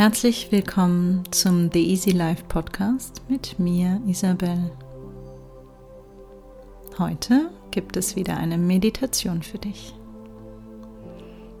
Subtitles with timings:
[0.00, 4.72] Herzlich willkommen zum The Easy Life Podcast mit mir, Isabel.
[6.96, 9.94] Heute gibt es wieder eine Meditation für dich.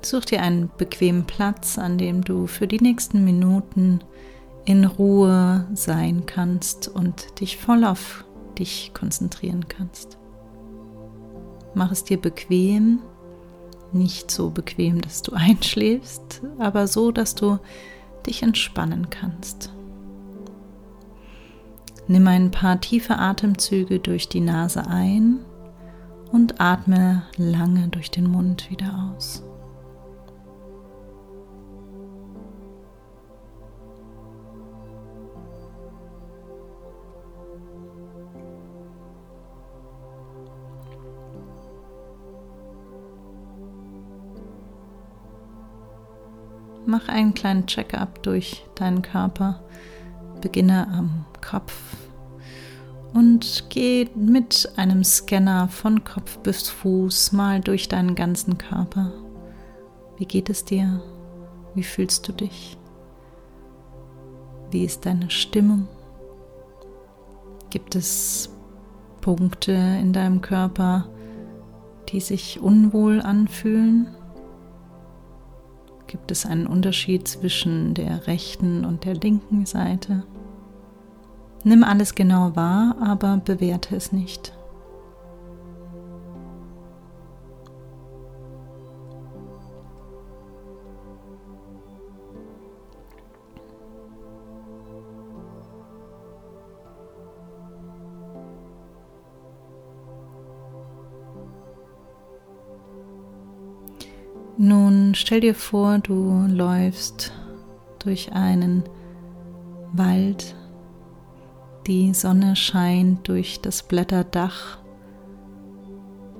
[0.00, 4.00] Such dir einen bequemen Platz, an dem du für die nächsten Minuten
[4.64, 8.24] in Ruhe sein kannst und dich voll auf
[8.58, 10.16] dich konzentrieren kannst.
[11.74, 13.00] Mach es dir bequem,
[13.92, 17.58] nicht so bequem, dass du einschläfst, aber so, dass du
[18.22, 19.72] dich entspannen kannst.
[22.08, 25.40] Nimm ein paar tiefe Atemzüge durch die Nase ein
[26.32, 29.44] und atme lange durch den Mund wieder aus.
[46.92, 49.62] Mach einen kleinen Check-up durch deinen Körper.
[50.42, 51.72] Beginne am Kopf
[53.14, 59.10] und geh mit einem Scanner von Kopf bis Fuß mal durch deinen ganzen Körper.
[60.18, 61.00] Wie geht es dir?
[61.74, 62.76] Wie fühlst du dich?
[64.70, 65.88] Wie ist deine Stimmung?
[67.70, 68.50] Gibt es
[69.22, 71.08] Punkte in deinem Körper,
[72.10, 74.08] die sich unwohl anfühlen?
[76.06, 80.24] Gibt es einen Unterschied zwischen der rechten und der linken Seite?
[81.64, 84.52] Nimm alles genau wahr, aber bewerte es nicht.
[104.64, 107.32] Nun stell dir vor, du läufst
[107.98, 108.84] durch einen
[109.92, 110.54] Wald,
[111.88, 114.78] die Sonne scheint durch das Blätterdach,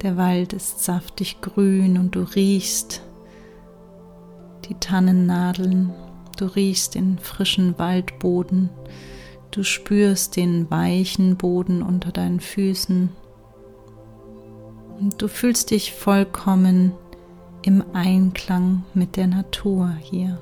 [0.00, 3.02] der Wald ist saftig grün und du riechst
[4.66, 5.92] die Tannennadeln,
[6.38, 8.70] du riechst den frischen Waldboden,
[9.50, 13.10] du spürst den weichen Boden unter deinen Füßen.
[15.00, 16.92] Und du fühlst dich vollkommen
[17.66, 20.38] im Einklang mit der Natur hier.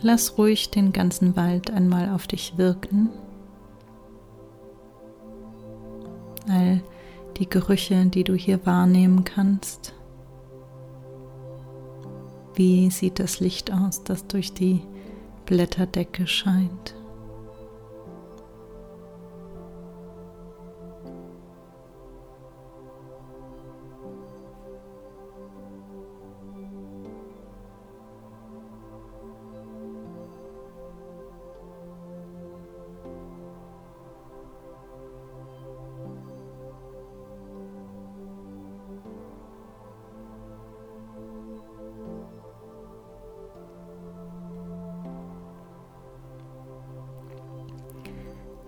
[0.00, 3.08] Lass ruhig den ganzen Wald einmal auf dich wirken.
[6.48, 6.82] All
[7.36, 9.94] die Gerüche, die du hier wahrnehmen kannst.
[12.54, 14.82] Wie sieht das Licht aus, das durch die
[15.46, 16.94] Blätterdecke scheint?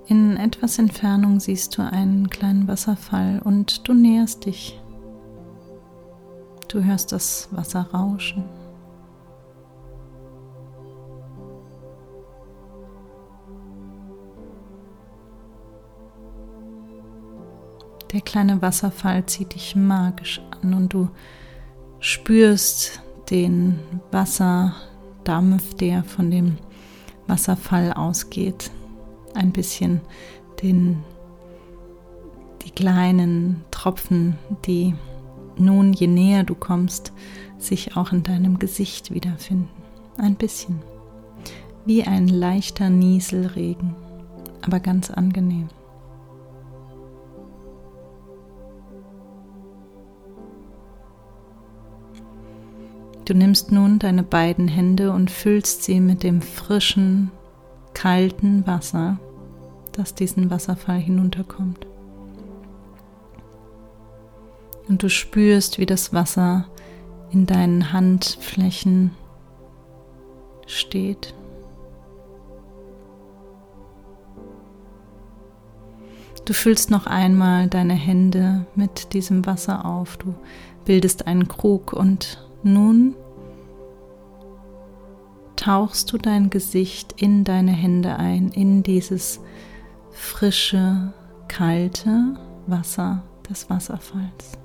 [0.07, 4.79] In etwas Entfernung siehst du einen kleinen Wasserfall und du näherst dich.
[6.69, 8.45] Du hörst das Wasser rauschen.
[18.13, 21.09] Der kleine Wasserfall zieht dich magisch an und du
[21.99, 23.01] spürst
[23.31, 23.79] den
[24.11, 26.59] Wasserdampf, der von dem
[27.27, 28.71] Wasserfall ausgeht
[29.35, 30.01] ein bisschen
[30.63, 31.03] den,
[32.65, 34.95] die kleinen Tropfen, die
[35.57, 37.13] nun, je näher du kommst,
[37.59, 39.69] sich auch in deinem Gesicht wiederfinden.
[40.17, 40.83] Ein bisschen.
[41.85, 43.95] Wie ein leichter Nieselregen,
[44.63, 45.69] aber ganz angenehm.
[53.25, 57.31] Du nimmst nun deine beiden Hände und füllst sie mit dem frischen,
[57.95, 59.19] kalten Wasser,
[59.93, 61.87] das diesen Wasserfall hinunterkommt.
[64.89, 66.67] Und du spürst, wie das Wasser
[67.31, 69.13] in deinen Handflächen
[70.67, 71.35] steht.
[76.45, 80.19] Du füllst noch einmal deine Hände mit diesem Wasser auf.
[80.19, 80.35] Du
[80.85, 83.15] bildest einen Krug und nun
[85.65, 89.41] tauchst du dein Gesicht in deine Hände ein, in dieses
[90.11, 91.15] frische,
[91.49, 94.59] kalte Wasser des Wasserfalls.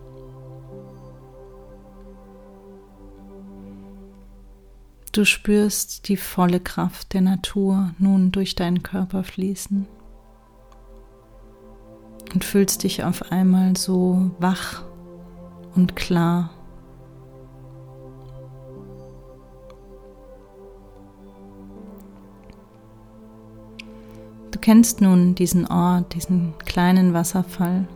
[5.14, 9.88] Du spürst die volle Kraft der Natur nun durch deinen Körper fließen
[12.34, 14.84] und fühlst dich auf einmal so wach
[15.76, 16.50] und klar.
[24.60, 27.88] Du kennst nun diesen Ort, diesen kleinen Wasserfall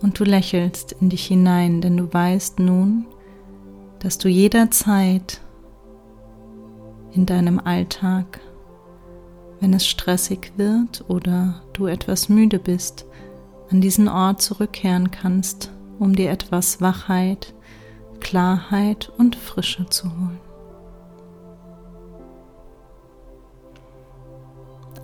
[0.00, 3.06] und du lächelst in dich hinein, denn du weißt nun,
[3.98, 5.40] dass du jederzeit
[7.10, 8.38] in deinem Alltag,
[9.58, 13.04] wenn es stressig wird oder du etwas müde bist,
[13.72, 17.54] an diesen Ort zurückkehren kannst, um dir etwas Wachheit,
[18.20, 20.51] Klarheit und Frische zu holen.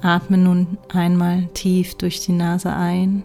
[0.01, 3.25] Atme nun einmal tief durch die Nase ein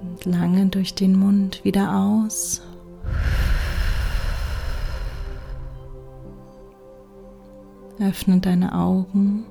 [0.00, 2.62] und lange durch den Mund wieder aus.
[8.00, 9.44] Öffne deine Augen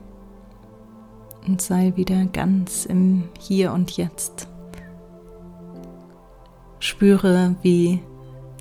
[1.45, 4.47] und sei wieder ganz im Hier und Jetzt.
[6.79, 8.01] Spüre, wie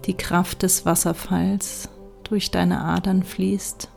[0.05, 1.89] die Kraft des Wasserfalls
[2.25, 3.89] durch deine Adern fließt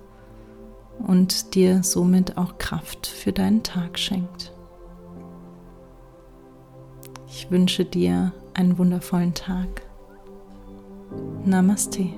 [1.00, 4.54] und dir somit auch Kraft für deinen Tag schenkt.
[7.28, 9.84] Ich wünsche dir einen wundervollen Tag.
[11.46, 12.10] Namaste.